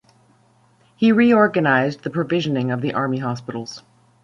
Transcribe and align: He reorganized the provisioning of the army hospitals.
He 0.95 1.11
reorganized 1.11 2.01
the 2.01 2.09
provisioning 2.09 2.71
of 2.71 2.81
the 2.81 2.95
army 2.95 3.19
hospitals. 3.19 3.83